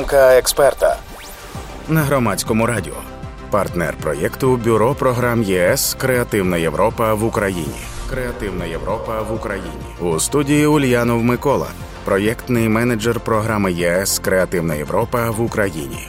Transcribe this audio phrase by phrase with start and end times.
[0.00, 0.96] Думка експерта
[1.88, 2.94] на громадському радіо.
[3.50, 7.80] Партнер проєкту Бюро програм ЄС Креативна Європа в Україні.
[8.10, 11.66] Креативна Європа в Україні у студії Ульянов Микола,
[12.04, 16.08] проєктний менеджер програми ЄС Креативна Європа в Україні.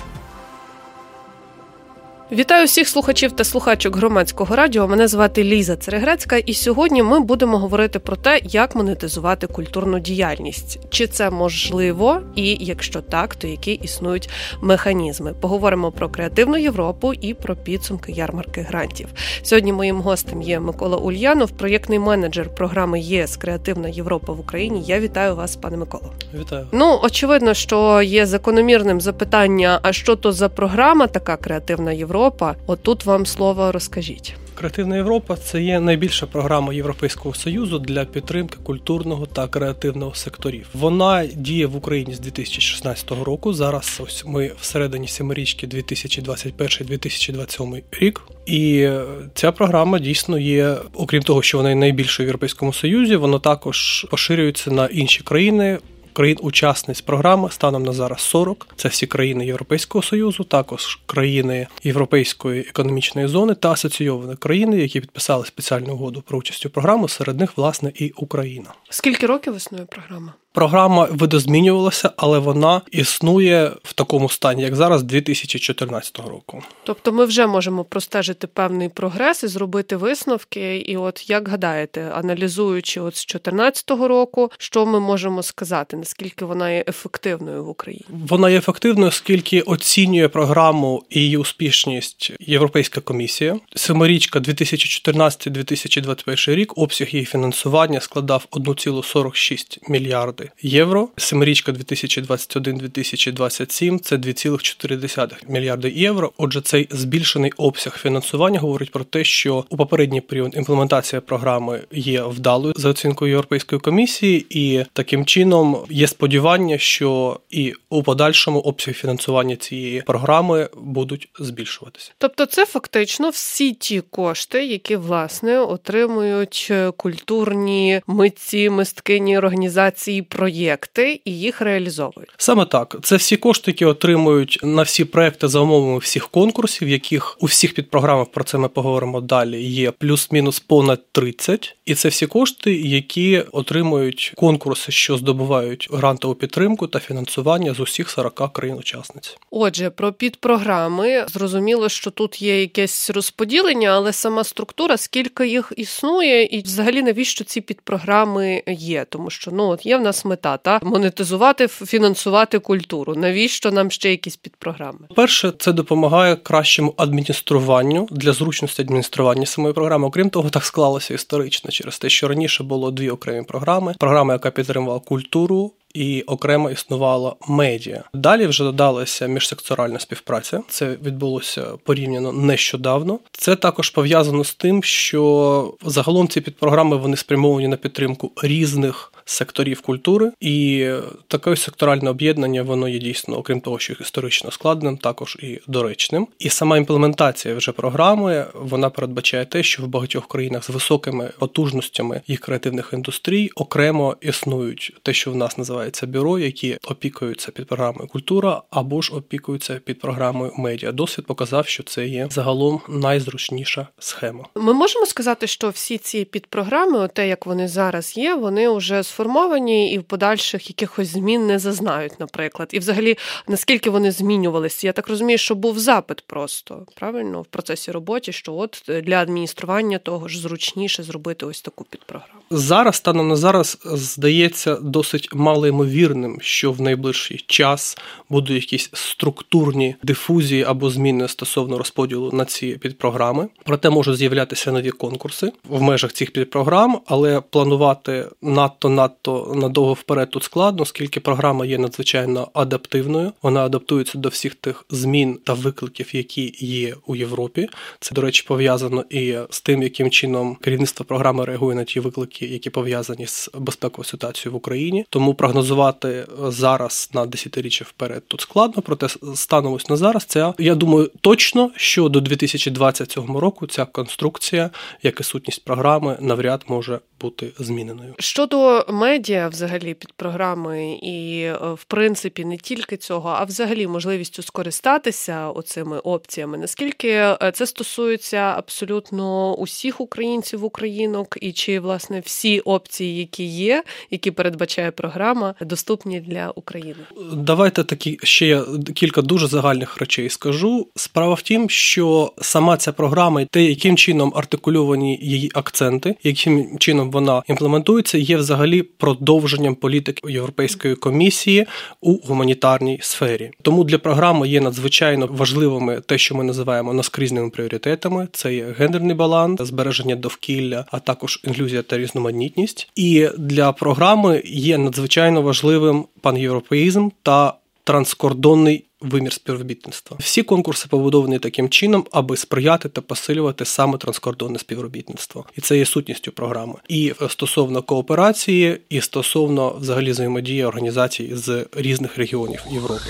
[2.34, 4.88] Вітаю всіх слухачів та слухачок громадського радіо.
[4.88, 10.80] Мене звати Ліза Церегрецька, і сьогодні ми будемо говорити про те, як монетизувати культурну діяльність,
[10.90, 14.30] чи це можливо, і якщо так, то які існують
[14.62, 15.34] механізми.
[15.42, 19.08] Поговоримо про креативну Європу і про підсумки ярмарки грантів.
[19.44, 24.84] Сьогодні моїм гостем є Микола Ульянов, проєктний менеджер програми ЄС Креативна Європа в Україні.
[24.88, 26.14] Я вітаю вас, пане Миколо.
[26.40, 26.68] Вітаю.
[26.72, 32.21] Ну очевидно, що є закономірним запитання: а що то за програма, така креативна Європа?
[32.22, 32.56] Європа.
[32.68, 34.36] Отут вам слово розкажіть.
[34.56, 40.68] Креативна Європа це є найбільша програма Європейського союзу для підтримки культурного та креативного секторів.
[40.74, 43.54] Вона діє в Україні з 2016 року.
[43.54, 48.22] Зараз ось ми всередині семирічки 2021-2027 рік.
[48.46, 48.90] І
[49.34, 54.08] ця програма дійсно є, окрім того, що вона є найбільшою в європейському союзі, вона також
[54.10, 55.78] поширюється на інші країни
[56.14, 58.68] країн-учасниць програми станом на зараз 40.
[58.76, 65.46] Це всі країни Європейського союзу, також країни Європейської економічної зони та асоційовані країни, які підписали
[65.46, 67.08] спеціальну угоду про участь у програму.
[67.08, 68.74] Серед них власне і Україна.
[68.90, 70.34] Скільки років існує програма?
[70.54, 76.64] Програма видозмінювалася, але вона існує в такому стані, як зараз, 2014 року.
[76.84, 80.78] Тобто, ми вже можемо простежити певний прогрес і зробити висновки.
[80.78, 86.72] І, от як гадаєте, аналізуючи от з 2014 року, що ми можемо сказати, наскільки вона
[86.72, 88.06] є ефективною в Україні?
[88.10, 93.60] Вона є ефективною, оскільки оцінює програму і її успішність Європейська комісія.
[93.76, 101.10] Семирічка 2014-2021 рік обсяг її фінансування складав 1,46 мільярди мільярди євро.
[101.18, 106.32] Семирічка 2021-2027 це 2,4 мільярди євро.
[106.38, 112.24] Отже, цей збільшений обсяг фінансування говорить про те, що у попередній період імплементація програми є
[112.24, 118.94] вдалою за оцінкою Європейської комісії, і таким чином є сподівання, що і у подальшому обсяг
[118.94, 122.12] фінансування цієї програми будуть збільшуватися.
[122.18, 131.40] Тобто, це фактично всі ті кошти, які власне отримують культурні митці, мисткині організації проєкти і
[131.40, 132.30] їх реалізовують.
[132.38, 137.38] Саме так, це всі кошти, які отримують на всі проекти за умовами всіх конкурсів, яких
[137.40, 139.64] у всіх підпрограмах про це ми поговоримо далі.
[139.64, 141.76] Є плюс-мінус понад 30.
[141.86, 148.10] і це всі кошти, які отримують конкурси, що здобувають грантову підтримку та фінансування з усіх
[148.10, 149.38] 40 країн-учасниць.
[149.52, 156.44] Отже, про підпрограми зрозуміло, що тут є якесь розподілення, але сама структура, скільки їх існує,
[156.44, 160.80] і взагалі навіщо ці підпрограми є, тому що ну от є в нас мета та
[160.84, 163.16] монетизувати, фінансувати культуру.
[163.16, 165.00] Навіщо нам ще якісь підпрограми?
[165.16, 170.08] Перше, це допомагає кращому адмініструванню для зручності адміністрування самої програми.
[170.08, 174.52] Окрім того, так склалося історично через те, що раніше було дві окремі програми: програма, яка
[174.52, 178.04] підтримувала культуру і окремо існувала медіа.
[178.14, 180.62] Далі вже додалася міжсекторальна співпраця.
[180.68, 183.20] Це відбулося порівняно нещодавно.
[183.32, 189.82] Це також пов'язано з тим, що загалом ці підпрограми вони спрямовані на підтримку різних секторів
[189.82, 190.88] культури, і
[191.28, 196.28] таке секторальне об'єднання воно є дійсно, окрім того, що історично складним, також і доречним.
[196.40, 202.22] І сама імплементація вже програми вона передбачає те, що в багатьох країнах з високими потужностями
[202.28, 207.68] їх креативних індустрій окремо існують те, що в нас називається називається бюро, які опікуються під
[207.68, 210.92] програмою культура або ж опікуються під програмою медіа.
[210.92, 214.46] Досвід показав, що це є загалом найзручніша схема.
[214.56, 219.94] Ми можемо сказати, що всі ці підпрограми, те як вони зараз є, вони вже сформовані
[219.94, 222.70] і в подальших якихось змін не зазнають, наприклад.
[222.72, 223.18] І, взагалі,
[223.48, 224.88] наскільки вони змінювалися?
[224.88, 229.98] Я так розумію, що був запит просто правильно в процесі роботи, що от для адміністрування
[229.98, 232.42] того ж зручніше зробити ось таку підпрограму.
[232.52, 237.98] Зараз станом на зараз здається досить мало ймовірним, що в найближчий час
[238.30, 243.48] будуть якісь структурні дифузії або зміни стосовно розподілу на ці підпрограми.
[243.64, 250.30] Проте можуть з'являтися нові конкурси в межах цих підпрограм, але планувати надто надто надовго вперед
[250.30, 253.32] тут складно, оскільки програма є надзвичайно адаптивною.
[253.42, 257.70] Вона адаптується до всіх тих змін та викликів, які є у Європі.
[258.00, 262.46] Це, до речі, пов'язано і з тим, яким чином керівництво програми реагує на ті виклики,
[262.46, 265.06] які пов'язані з безпековою ситуацією в Україні.
[265.10, 270.26] Тому прогноз прогнозувати зараз на десятиріччя вперед тут складно, проте станом ось на зараз.
[270.26, 274.70] Це я думаю точно, що до 2027 року ця конструкція,
[275.04, 278.14] як і сутність програми, навряд може бути зміненою.
[278.20, 284.42] Щодо медіа, взагалі під програми, і е, в принципі не тільки цього, а взагалі можливістю
[284.42, 286.58] скористатися оцими опціями.
[286.58, 293.84] Наскільки е, це стосується абсолютно усіх українців, українок, і чи власне всі опції, які є,
[294.12, 297.00] які передбачає програма, доступні для України?
[297.34, 298.66] Давайте такі ще я
[298.96, 300.88] кілька дуже загальних речей скажу.
[300.96, 307.11] Справа в тім, що сама ця програма, те, яким чином артикульовані її акценти, яким чином
[307.12, 311.66] вона імплементується, є взагалі продовженням політики Європейської комісії
[312.02, 313.52] у гуманітарній сфері.
[313.62, 319.16] Тому для програми є надзвичайно важливими те, що ми називаємо наскрізними пріоритетами: це є гендерний
[319.16, 322.90] баланс, збереження довкілля, а також інклюзія та різноманітність.
[322.96, 330.18] І для програми є надзвичайно важливим панєвропеїзм та транскордонний вимір співробітництва.
[330.20, 335.86] Всі конкурси побудовані таким чином, аби сприяти та посилювати саме транскордонне співробітництво, і це є
[335.86, 336.74] сутністю програми.
[336.88, 343.10] І стосовно кооперації, і стосовно взагалі взаємодії організацій з різних регіонів Європи.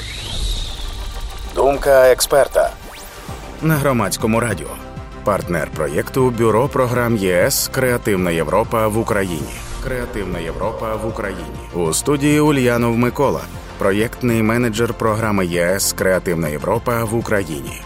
[1.56, 2.74] Думка експерта
[3.62, 4.70] на громадському радіо.
[5.24, 9.54] Партнер проєкту Бюро програм ЄС Креативна Європа в Україні.
[9.84, 13.42] Креативна Європа в Україні у студії Ульянов Микола
[13.82, 17.82] проєктний менеджер програми ЄС Креативна Європа в Україні.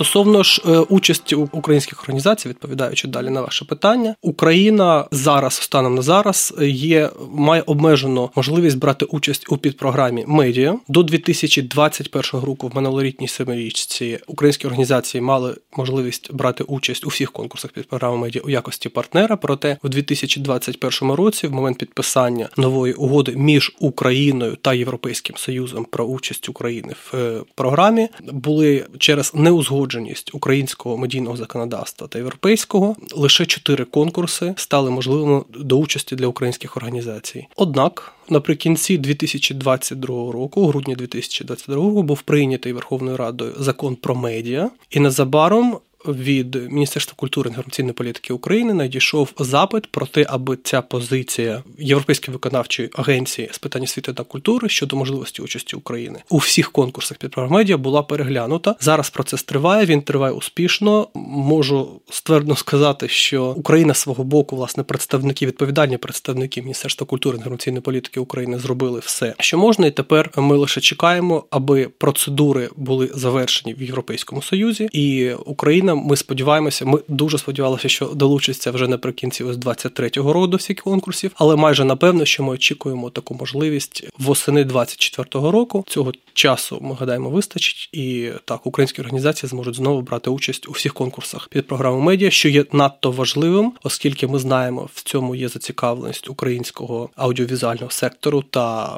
[0.00, 6.02] Стосовно ж е, участі українських організацій, відповідаючи далі на ваше питання, Україна зараз, станом на
[6.02, 12.68] зараз, є має обмежену можливість брати участь у підпрограмі медіа до 2021 року.
[12.68, 18.50] В минулорітній семирічці українські організації мали можливість брати участь у всіх конкурсах підпрограми медіа у
[18.50, 19.36] якості партнера.
[19.36, 26.04] Проте у 2021 році, в момент підписання нової угоди між Україною та Європейським Союзом про
[26.04, 33.46] участь України в е, програмі, були через неузгодження узгодженість українського медійного законодавства та європейського лише
[33.46, 37.46] чотири конкурси стали можливими до участі для українських організацій.
[37.56, 44.70] Однак наприкінці 2022 року, у грудні 2022 року, був прийнятий Верховною Радою закон про медіа,
[44.90, 45.78] і незабаром
[46.08, 52.32] від Міністерства культури і інформаційної політики України надійшов запит про те, аби ця позиція Європейської
[52.32, 57.34] виконавчої агенції з питань освіти та культури щодо можливості участі України у всіх конкурсах під
[57.36, 58.76] медіа була переглянута.
[58.80, 59.86] Зараз процес триває.
[59.86, 61.08] Він триває успішно.
[61.14, 67.82] Можу ствердно сказати, що Україна свого боку, власне, представники відповідальні представники Міністерства культури і інформаційної
[67.82, 73.74] політики України зробили все, що можна, і тепер ми лише чекаємо, аби процедури були завершені
[73.74, 75.89] в Європейському Союзі, і Україна.
[75.90, 76.08] Україна.
[76.08, 81.30] Ми сподіваємося, ми дуже сподівалися, що долучиться вже наприкінці ось 23-го року до всіх конкурсів,
[81.34, 85.84] але майже напевно, що ми очікуємо таку можливість восени 24-го року.
[85.88, 90.94] Цього часу ми гадаємо вистачить, і так українські організації зможуть знову брати участь у всіх
[90.94, 96.30] конкурсах під програму медіа, що є надто важливим, оскільки ми знаємо, в цьому є зацікавленість
[96.30, 98.96] українського аудіовізуального сектору та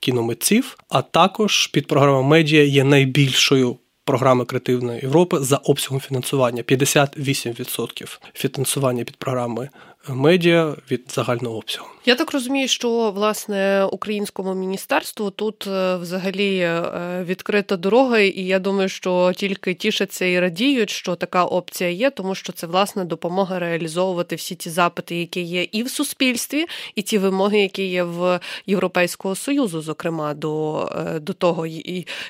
[0.00, 6.62] кіномитців, а також під програму медіа є найбільшою програми креативної Європи за обсягом фінансування.
[6.62, 9.68] 58% фінансування під програми
[10.08, 11.86] медіа від загального обсягу.
[12.06, 18.58] Я так розумію, що власне українському міністерству тут е, взагалі е, відкрита дорога, і я
[18.58, 23.58] думаю, що тільки тішаться і радіють, що така опція є, тому що це власне допомога
[23.58, 26.64] реалізовувати всі ті запити, які є і в суспільстві,
[26.94, 31.66] і ті вимоги, які є в Європейського союзу, зокрема до е, до того,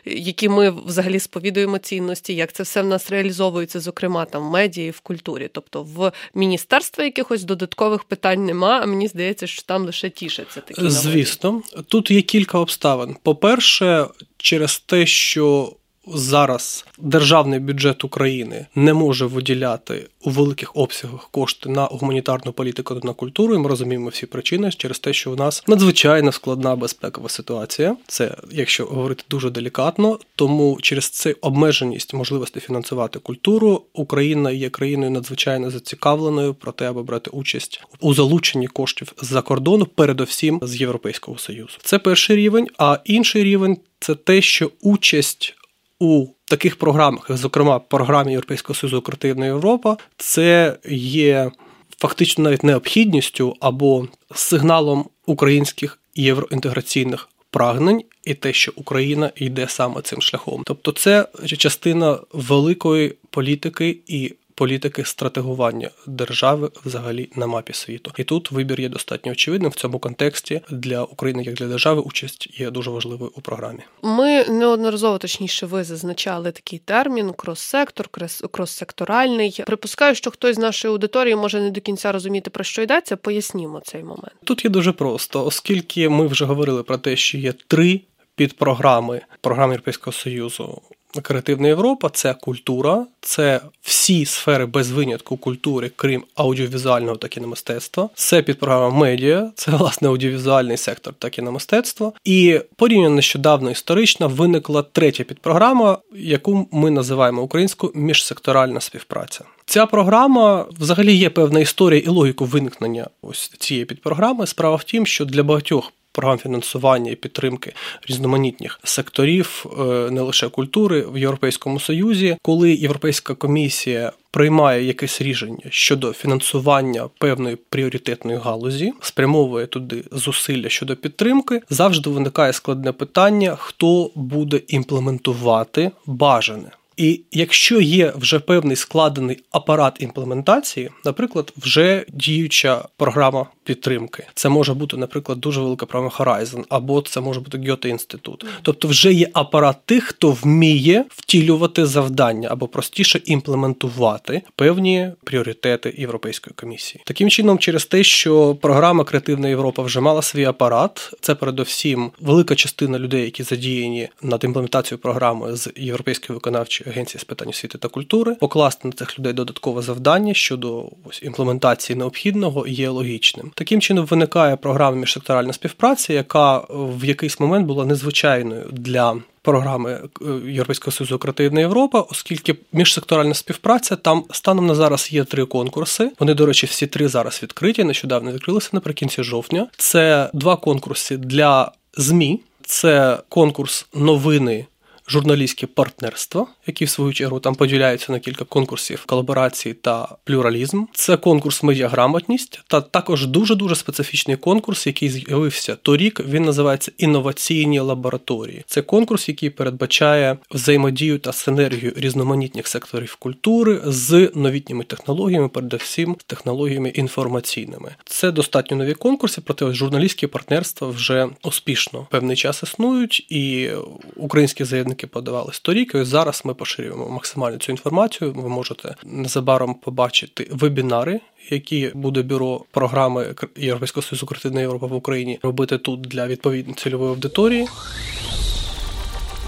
[0.04, 4.86] які ми взагалі сповідуємо цінності, як це все в нас реалізовується, зокрема там в медіа
[4.86, 9.62] і в культурі, тобто в міністерства якихось додаткових додаткових питань нема, а мені здається, що
[9.62, 10.90] там лише тішаться такі.
[10.90, 13.16] Звісно, тут є кілька обставин.
[13.22, 14.06] По-перше,
[14.36, 15.72] через те, що
[16.06, 23.06] зараз державний бюджет України не може виділяти у великих обсягах кошти на гуманітарну політику та
[23.06, 23.54] на культуру.
[23.54, 27.96] І Ми розуміємо всі причини через те, що у нас надзвичайно складна безпекова ситуація.
[28.06, 35.10] Це якщо говорити дуже делікатно, тому через це обмеженість можливості фінансувати культуру Україна є країною
[35.10, 41.38] надзвичайно зацікавленою про те, аби брати участь у залученні коштів з-за кордону, передовсім з Європейського
[41.38, 41.78] союзу.
[41.82, 45.54] Це перший рівень, а інший рівень це те, що участь
[46.00, 51.50] у таких програмах, зокрема програмі Європейського Союзу Креативна Європа, це є
[51.98, 60.20] фактично навіть необхідністю або сигналом українських євроінтеграційних прагнень і те, що Україна йде саме цим
[60.22, 60.62] шляхом.
[60.66, 68.12] Тобто, це частина великої політики і політики стратегування держави взагалі на мапі світу.
[68.18, 72.00] І тут вибір є достатньо очевидним в цьому контексті для України як для держави.
[72.00, 73.80] Участь є дуже важливою у програмі.
[74.02, 78.08] Ми неодноразово точніше ви зазначали такий термін крос-сектор,
[78.50, 79.64] крос-секторальний.
[79.64, 83.16] Припускаю, що хтось з нашої аудиторії може не до кінця розуміти про що йдеться.
[83.16, 84.32] Пояснімо цей момент.
[84.44, 88.00] Тут є дуже просто, оскільки ми вже говорили про те, що є три
[88.36, 90.82] підпрограми програми Європейського Союзу
[91.22, 98.08] Креативна Європа це культура, це всі сфери без винятку культури, крім аудіовізуального та кіномистецтва.
[98.14, 102.12] Це підпрограма медіа, це власне аудіовізуальний сектор та кіномистецтво.
[102.24, 109.44] І порівняно нещодавно історично виникла третя підпрограма, яку ми називаємо українською міжсекторальна співпраця.
[109.66, 114.46] Ця програма взагалі є певна історія і логіку виникнення ось цієї підпрограми.
[114.46, 117.72] Справа в тім, що для багатьох програм фінансування і підтримки
[118.08, 124.12] різноманітних секторів, е, не лише культури в Європейському Союзі, коли Європейська комісія.
[124.30, 131.60] Приймає якесь рішення щодо фінансування певної пріоритетної галузі, спрямовує туди зусилля щодо підтримки.
[131.70, 136.70] Завжди виникає складне питання: хто буде імплементувати бажане.
[136.96, 144.74] І якщо є вже певний складений апарат імплементації, наприклад, вже діюча програма підтримки, це може
[144.74, 148.44] бути, наприклад, дуже велика програма Horizon, або це може бути Гьоте інститут.
[148.62, 156.54] Тобто, вже є апарат тих, хто вміє втілювати завдання або простіше імплементувати певні пріоритети Європейської
[156.56, 157.02] комісії.
[157.06, 162.54] Таким чином, через те, що програма Креативна Європа вже мала свій апарат, це передовсім велика
[162.54, 166.83] частина людей, які задіяні над імплементацією програми з європейської виконавчої.
[166.86, 168.34] Агенції з питань освіти та культури.
[168.34, 173.52] Покласти на цих людей додаткове завдання щодо ось імплементації необхідного є логічним.
[173.54, 179.16] Таким чином виникає програма міжсекторальна співпраця, яка в якийсь момент була незвичайною для.
[179.42, 185.44] Програми е, Європейського Союзу Креативна Європа, оскільки міжсекторальна співпраця там станом на зараз є три
[185.44, 186.10] конкурси.
[186.18, 187.84] Вони, до речі, всі три зараз відкриті.
[187.84, 189.66] Нещодавно відкрилися наприкінці жовтня.
[189.76, 192.40] Це два конкурси для ЗМІ.
[192.66, 194.66] Це конкурс новини
[195.08, 200.84] журналістське партнерство, які в свою чергу там поділяються на кілька конкурсів колаборації та плюралізм.
[200.92, 206.20] Це конкурс медіаграмотність та також дуже дуже специфічний конкурс, який з'явився торік.
[206.28, 208.64] Він називається інноваційні лабораторії.
[208.66, 216.88] Це конкурс, який передбачає взаємодію та синергію різноманітних секторів культури з новітніми технологіями, передусім технологіями
[216.88, 217.94] інформаційними.
[218.04, 223.70] Це достатньо нові конкурси, проте журналістські партнерства вже успішно певний час існують, і
[224.16, 225.94] українські заявники подавали торік.
[225.94, 228.32] І зараз ми поширюємо максимально цю інформацію.
[228.32, 231.20] Ви можете незабаром побачити вебінари,
[231.50, 237.10] які буде бюро програми Європейського союзу креативна Європа в Україні робити тут для відповідної цільової
[237.10, 237.68] аудиторії.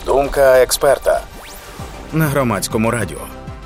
[0.07, 1.23] Думка експерта
[2.13, 3.19] на громадському радіо.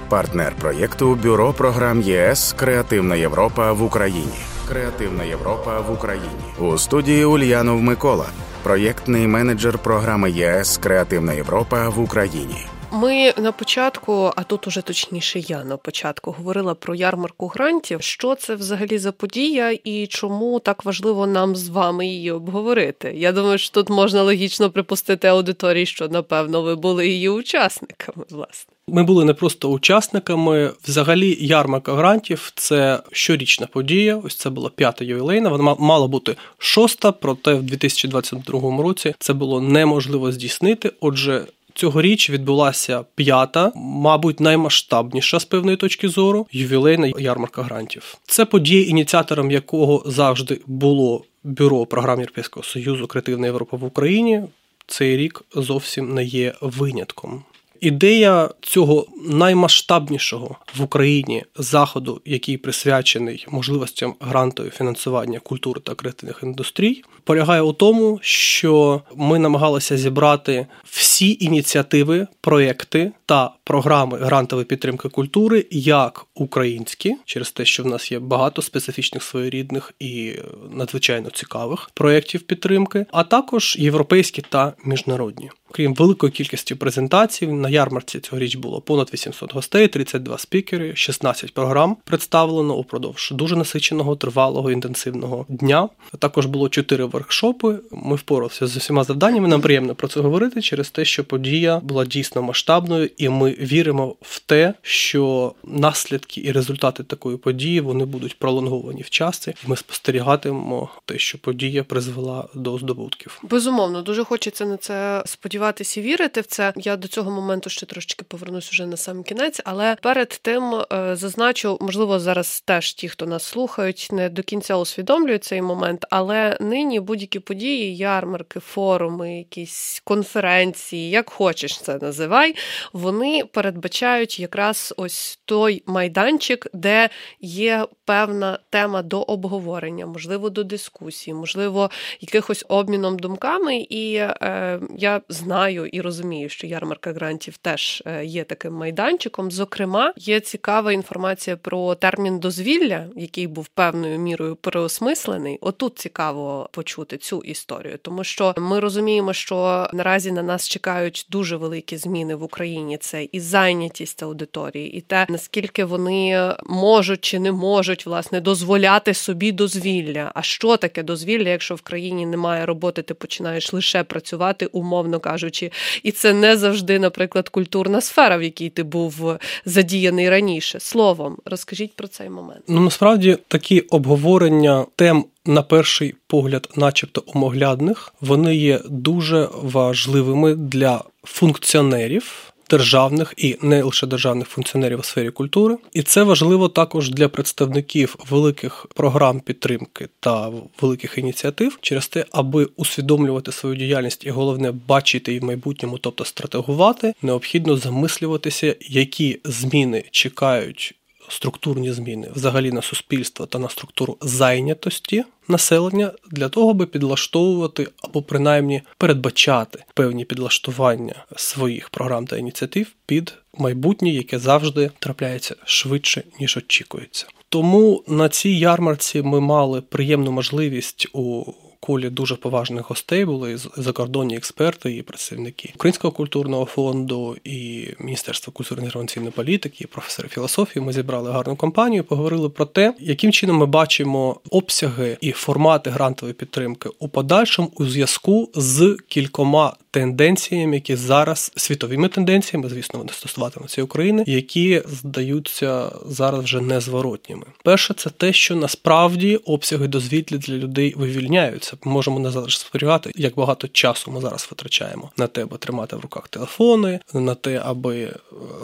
[0.08, 4.38] Партнер проєкту Бюро програм ЄС Креативна Європа в Україні.
[4.68, 6.26] Креативна Європа в Україні
[6.58, 8.26] у студії Ульянов Микола
[8.62, 12.66] проєктний менеджер програми ЄС Креативна Європа в Україні.
[12.92, 18.02] Ми на початку, а тут уже точніше, я на початку говорила про ярмарку грантів.
[18.02, 23.12] Що це взагалі за подія і чому так важливо нам з вами її обговорити?
[23.16, 28.74] Я думаю, що тут можна логічно припустити аудиторії, що напевно ви були її учасниками, власне.
[28.92, 30.70] Ми були не просто учасниками.
[30.88, 34.16] Взагалі, ярмарка грантів це щорічна подія.
[34.24, 35.48] Ось це була п'ята ювілейна.
[35.48, 40.92] Вона мала бути шоста, проте в 2022 році це було неможливо здійснити.
[41.00, 41.46] Отже.
[41.74, 48.16] Цьогоріч відбулася п'ята, мабуть, наймасштабніша з певної точки зору ювілейна ярмарка грантів.
[48.24, 54.42] Це подія, ініціатором якого завжди було бюро програм Європейського союзу Креативна Європа в Україні.
[54.86, 57.42] Цей рік зовсім не є винятком.
[57.80, 67.02] Ідея цього наймасштабнішого в Україні заходу, який присвячений можливостям грантові фінансування культури та креативних індустрій,
[67.24, 75.66] полягає у тому, що ми намагалися зібрати всі ініціативи, проекти та програми грантової підтримки культури,
[75.70, 80.32] як українські, через те, що в нас є багато специфічних своєрідних і
[80.70, 85.50] надзвичайно цікавих проєктів підтримки, а також європейські та міжнародні.
[85.72, 91.96] Крім великої кількості презентацій, на ярмарці цьогоріч було понад 800 гостей, 32 спікери, 16 програм
[92.04, 95.88] представлено упродовж дуже насиченого, тривалого, інтенсивного дня.
[96.18, 97.78] Також було 4 воркшопи.
[97.92, 99.48] Ми впоралися з усіма завданнями.
[99.48, 104.16] Нам приємно про це говорити через те, що подія була дійсно масштабною, і ми віримо
[104.22, 109.54] в те, що наслідки і результати такої події вони будуть пролонговані в часі.
[109.66, 113.40] Ми спостерігатимемо те, що подія призвела до здобутків.
[113.42, 116.72] Безумовно, дуже хочеться на це сподіватися і вірити в це.
[116.76, 121.16] Я до цього моменту ще трошки повернусь уже на сам кінець, але перед тим е,
[121.16, 126.56] зазначу, можливо, зараз теж ті, хто нас слухають, не до кінця усвідомлюють цей момент, але
[126.60, 132.54] нині будь-які події, ярмарки, форуми, якісь конференції, як хочеш це називай,
[132.92, 137.08] вони передбачають якраз ось той майданчик, де
[137.40, 141.90] є певна тема до обговорення, можливо, до дискусії, можливо,
[142.20, 143.76] якихось обміном думками.
[143.76, 149.50] І е, я знаю і розумію, що ярмарка грантів теж е, є таким майданчиком.
[149.50, 155.58] Зокрема, є цікава інформація про термін дозвілля, який був певною мірою переосмислений.
[155.60, 161.56] Отут цікаво почути цю історію, тому що ми розуміємо, що наразі на нас чекають дуже
[161.56, 162.98] великі зміни в Україні.
[162.98, 169.52] Це і зайнятість аудиторії, і те наскільки вони можуть чи не можуть власне дозволяти собі
[169.52, 170.32] дозвілля.
[170.34, 175.70] А що таке дозвілля, якщо в країні немає роботи, ти починаєш лише працювати, умовно кажучи,
[176.02, 180.80] і це не завжди, наприклад, культурна сфера, в якій ти був задіяний раніше.
[180.80, 182.62] Словом, розкажіть про цей момент.
[182.68, 185.24] Ну насправді такі обговорення тем.
[185.46, 194.06] На перший погляд, начебто умоглядних, вони є дуже важливими для функціонерів державних і не лише
[194.06, 200.50] державних функціонерів у сфері культури, і це важливо також для представників великих програм підтримки та
[200.80, 206.24] великих ініціатив через те, аби усвідомлювати свою діяльність і головне бачити її в майбутньому, тобто
[206.24, 210.94] стратегувати, необхідно замислюватися, які зміни чекають
[211.32, 218.22] структурні зміни взагалі на суспільство та на структуру зайнятості населення для того, аби підлаштовувати або
[218.22, 226.56] принаймні передбачати певні підлаштування своїх програм та ініціатив під майбутнє, яке завжди трапляється швидше ніж
[226.56, 227.26] очікується.
[227.48, 234.36] Тому на цій ярмарці ми мали приємну можливість у колі дуже поважних гостей були закордонні
[234.36, 240.84] експерти і працівники Українського культурного фонду і Міністерства культурної інформаційної політики, і професори філософії.
[240.84, 246.34] Ми зібрали гарну компанію, поговорили про те, яким чином ми бачимо обсяги і формати грантової
[246.34, 253.82] підтримки у подальшому у зв'язку з кількома тенденціями, які зараз світовими тенденціями, звісно, вони стосуватимуться
[253.82, 257.46] України, які здаються зараз вже незворотніми.
[257.64, 261.76] Перше, це те, що насправді обсяги дозвілля для людей вивільняються.
[261.84, 265.96] Ми можемо не зараз спостерігати, як багато часу ми зараз витрачаємо на те, аби тримати
[265.96, 268.14] в руках телефони, на те, аби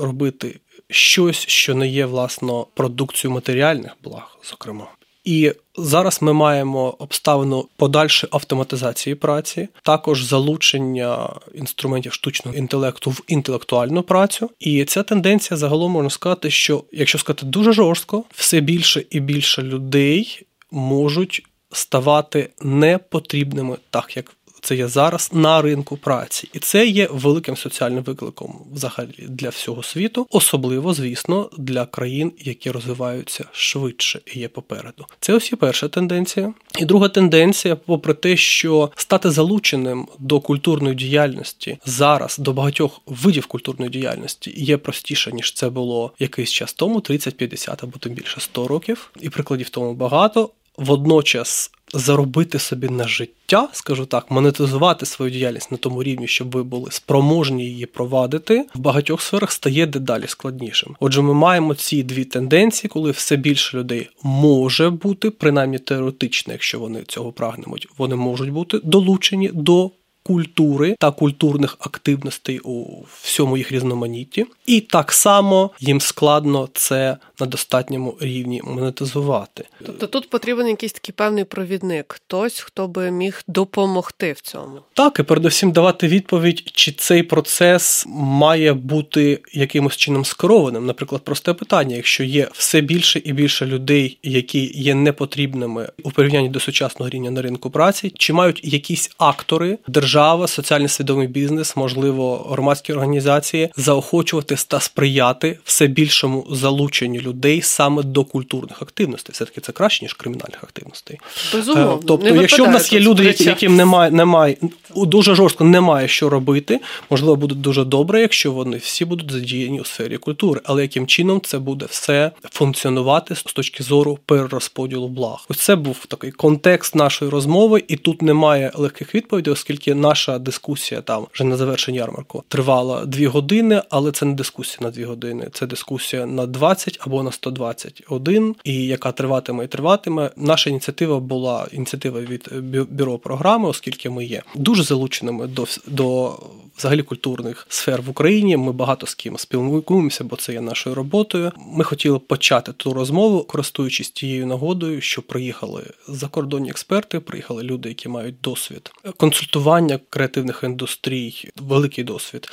[0.00, 4.86] робити щось, що не є власно продукцією матеріальних благ, зокрема.
[5.26, 14.02] І зараз ми маємо обставину подальшої автоматизації праці, також залучення інструментів штучного інтелекту в інтелектуальну
[14.02, 14.50] працю.
[14.60, 19.62] І ця тенденція загалом можна сказати, що якщо сказати дуже жорстко, все більше і більше
[19.62, 24.32] людей можуть ставати непотрібними, так як
[24.66, 29.82] це є зараз на ринку праці, і це є великим соціальним викликом взагалі для всього
[29.82, 35.06] світу, особливо, звісно, для країн, які розвиваються швидше і є попереду.
[35.20, 36.54] Це ось і перша тенденція.
[36.78, 43.46] І друга тенденція, попри те, що стати залученим до культурної діяльності зараз до багатьох видів
[43.46, 48.40] культурної діяльності є простіше ніж це було якийсь час тому, 30, 50 або тим більше
[48.40, 50.50] 100 років, і прикладів тому багато.
[50.78, 56.62] Водночас заробити собі на життя, скажу так, монетизувати свою діяльність на тому рівні, щоб ви
[56.62, 60.96] були спроможні її провадити, в багатьох сферах стає дедалі складнішим.
[61.00, 66.78] Отже, ми маємо ці дві тенденції, коли все більше людей може бути, принаймні теоретично, якщо
[66.78, 69.90] вони цього прагнемуть, вони можуть бути долучені до
[70.26, 77.46] культури та культурних активностей у всьому їх різноманітті, і так само їм складно це на
[77.46, 79.64] достатньому рівні монетизувати.
[79.86, 84.78] Тобто тут потрібен якийсь такий певний провідник, хтось, хто би міг допомогти в цьому.
[84.94, 90.86] Так, і передусім давати відповідь, чи цей процес має бути якимось чином скерованим.
[90.86, 96.48] Наприклад, просте питання: якщо є все більше і більше людей, які є непотрібними у порівнянні
[96.48, 100.15] до сучасного рівня на ринку праці, чи мають якісь актори держави?
[100.16, 108.02] Держава, соціально свідомий бізнес, можливо, громадські організації заохочувати та сприяти все більшому залученню людей саме
[108.02, 109.32] до культурних активностей.
[109.32, 111.18] Все таки це краще ніж кримінальних активностей.
[111.52, 111.94] Безумовно.
[111.94, 114.56] Е, тобто, не якщо в нас є люди, яким немає, немає
[114.96, 119.84] дуже жорстко немає що робити, можливо, буде дуже добре, якщо вони всі будуть задіяні у
[119.84, 125.46] сфері культури, але яким чином це буде все функціонувати з точки зору перерозподілу благ?
[125.48, 131.00] Ось це був такий контекст нашої розмови, і тут немає легких відповідей, оскільки наша дискусія
[131.00, 135.48] там вже на завершенні ярмарку тривала дві години, але це не дискусія на дві години.
[135.52, 140.30] Це дискусія на 20 або на 121, і яка триватиме і триватиме.
[140.36, 142.48] Наша ініціатива була ініціатива від
[142.90, 146.38] бюро програми, оскільки ми є дуже залученими до до
[146.78, 148.56] взагалі культурних сфер в Україні.
[148.56, 151.52] Ми багато з ким спілкуємося, бо це є нашою роботою.
[151.56, 158.08] Ми хотіли почати ту розмову, користуючись тією нагодою, що приїхали закордонні експерти, приїхали люди, які
[158.08, 162.48] мають досвід консультування креативних індустрій, великий досвід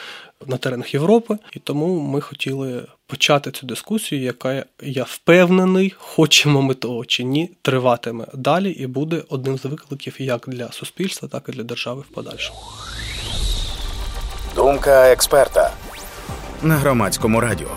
[0.47, 6.73] на теренах Європи, і тому ми хотіли почати цю дискусію, яка я впевнений, хочемо ми
[6.73, 11.51] того чи ні, триватиме далі і буде одним з викликів як для суспільства, так і
[11.51, 12.59] для держави в подальшому.
[14.55, 15.71] Думка експерта
[16.63, 17.67] на громадському радіо.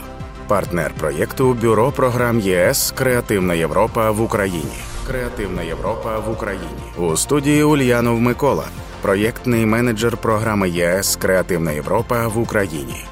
[0.48, 4.78] Партнер проєкту Бюро програм ЄС Креативна Європа в Україні.
[5.06, 8.64] Креативна Європа в Україні у студії Ульянов Микола,
[9.02, 13.04] проєктний менеджер програми ЄС Креативна Європа в Україні.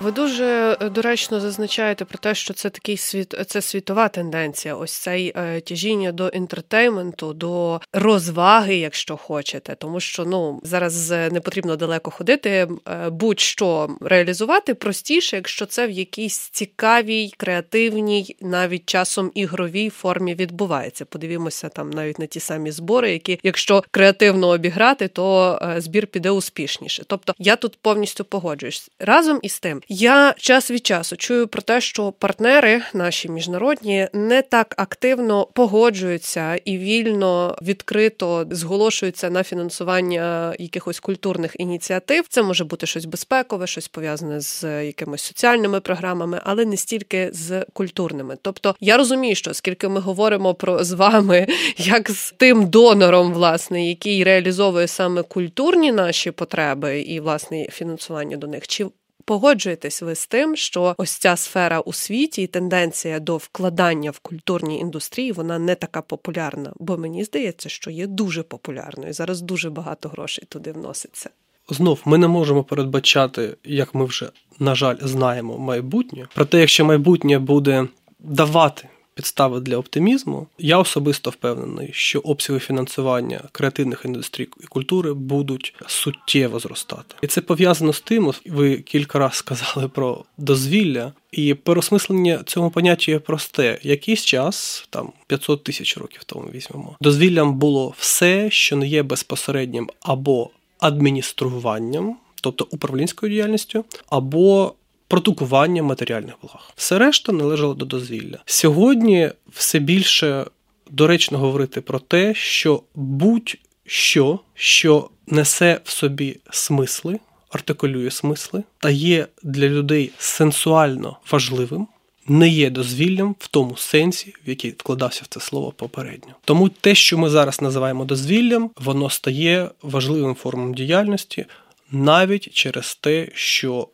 [0.00, 4.74] Ви дуже е, доречно зазначаєте про те, що це такий світ, це світова тенденція.
[4.74, 11.30] Ось цей е, тяжіння до інтертейменту, до розваги, якщо хочете, тому що ну зараз е,
[11.32, 12.68] не потрібно далеко ходити,
[13.10, 21.04] будь-що реалізувати простіше, якщо це в якійсь цікавій, креативній, навіть часом ігровій формі відбувається.
[21.04, 27.02] Подивімося там навіть на ті самі збори, які, якщо креативно обіграти, то збір піде успішніше.
[27.06, 29.82] Тобто я тут повністю погоджуюсь разом із тим.
[29.92, 36.56] Я час від часу чую про те, що партнери наші міжнародні не так активно погоджуються
[36.64, 42.24] і вільно відкрито зголошуються на фінансування якихось культурних ініціатив.
[42.28, 47.64] Це може бути щось безпекове, щось пов'язане з якимись соціальними програмами, але не стільки з
[47.72, 48.36] культурними.
[48.42, 53.88] Тобто я розумію, що скільки ми говоримо про з вами, як з тим донором, власне,
[53.88, 58.86] який реалізовує саме культурні наші потреби і власне фінансування до них, чи
[59.30, 64.18] Погоджуєтесь ви з тим, що ось ця сфера у світі і тенденція до вкладання в
[64.18, 69.12] культурній індустрії вона не така популярна, бо мені здається, що є дуже популярною.
[69.12, 71.30] Зараз дуже багато грошей туди вноситься.
[71.68, 76.26] Знов ми не можемо передбачати, як ми вже на жаль знаємо, майбутнє.
[76.34, 77.88] Проте, якщо майбутнє буде
[78.18, 78.88] давати
[79.20, 80.46] підстави для оптимізму.
[80.58, 87.40] Я особисто впевнений, що обсяги фінансування креативних індустрій і культури будуть суттєво зростати, і це
[87.40, 88.32] пов'язано з тим.
[88.46, 91.12] Ви кілька разів сказали про дозвілля.
[91.32, 93.78] І переосмислення цього поняття є просте.
[93.82, 99.90] Якийсь час, там 500 тисяч років тому візьмемо, дозвіллям було все, що не є безпосереднім
[100.02, 104.74] або адмініструванням, тобто управлінською діяльністю, або
[105.10, 106.72] продукування матеріальних благ.
[106.76, 108.38] Все решта належало до дозвілля.
[108.44, 110.46] Сьогодні все більше
[110.90, 117.18] доречно говорити про те, що будь-що, що несе в собі смисли,
[117.50, 121.86] артикулює смисли та є для людей сенсуально важливим.
[122.28, 126.34] Не є дозвіллям в тому сенсі, в який вкладався в це слово попередньо.
[126.44, 131.46] Тому те, що ми зараз називаємо дозвіллям, воно стає важливим формом діяльності
[131.92, 133.88] навіть через те, що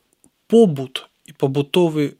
[0.46, 2.12] побут і побутові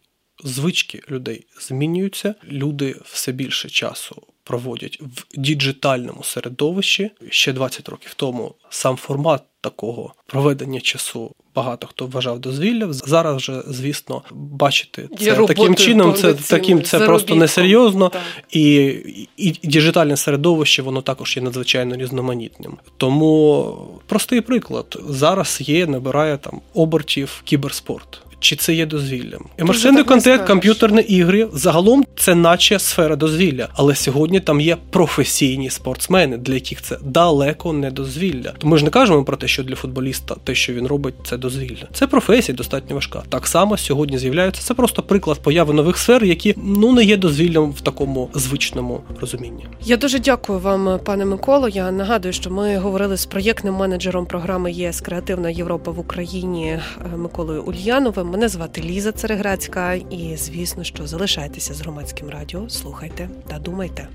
[0.45, 2.35] звички людей змінюються.
[2.45, 7.11] Люди все більше часу проводять в діджитальному середовищі.
[7.31, 11.31] Ще 20 років тому сам формат такого проведення часу.
[11.55, 12.93] Багато хто вважав дозвілля.
[12.93, 18.13] Зараз вже, звісно, бачити це таким чином, це таким це просто несерйозно,
[18.51, 22.77] і, і і, діджитальне середовище воно також є надзвичайно різноманітним.
[22.97, 23.77] Тому
[24.07, 29.45] простий приклад зараз є, набирає там обертів кіберспорт чи це є дозвіллям.
[29.59, 36.37] Емерсивний контент, комп'ютерні ігри загалом це наче сфера дозвілля, але сьогодні там є професійні спортсмени,
[36.37, 38.53] для яких це далеко не дозвілля.
[38.59, 41.37] То ми ж не кажемо про те, що для футболіста те, що він робить, це
[41.37, 41.89] дозвілля.
[41.93, 43.23] Це професія достатньо важка.
[43.29, 44.63] Так само сьогодні з'являються.
[44.63, 49.67] Це просто приклад появи нових сфер, які ну не є дозвіллям в такому звичному розумінні.
[49.85, 51.69] Я дуже дякую вам, пане Миколо.
[51.69, 56.79] Я нагадую, що ми говорили з проєктним менеджером програми ЄС Креативна Європа в Україні
[57.17, 58.26] Миколою Ульяновим.
[58.27, 64.09] Мене звати Ліза Цереграцька, і звісно, що залишайтеся з громадським радіо, слухайте та думайте.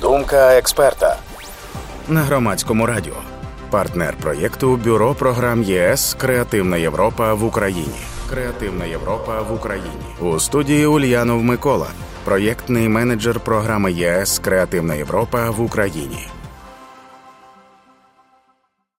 [0.00, 1.16] Думка експерта
[2.08, 3.14] на громадському радіо.
[3.70, 8.00] Партнер проєкту Бюро програм ЄС Креативна Європа в Україні.
[8.30, 11.86] Креативна Європа в Україні у студії Ульянов Микола,
[12.24, 16.28] проєктний менеджер програми ЄС Креативна Європа в Україні.